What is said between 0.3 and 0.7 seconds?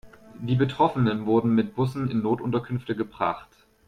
Die